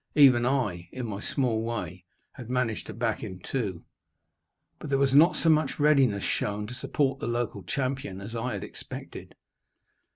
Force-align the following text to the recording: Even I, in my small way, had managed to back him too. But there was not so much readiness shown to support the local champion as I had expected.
Even 0.15 0.47
I, 0.47 0.89
in 0.91 1.05
my 1.05 1.19
small 1.19 1.61
way, 1.63 2.05
had 2.33 2.49
managed 2.49 2.87
to 2.87 2.93
back 2.95 3.19
him 3.19 3.37
too. 3.39 3.83
But 4.79 4.89
there 4.89 4.97
was 4.97 5.13
not 5.13 5.35
so 5.35 5.47
much 5.49 5.79
readiness 5.79 6.23
shown 6.23 6.65
to 6.65 6.73
support 6.73 7.19
the 7.19 7.27
local 7.27 7.61
champion 7.61 8.19
as 8.19 8.35
I 8.35 8.53
had 8.53 8.63
expected. 8.63 9.35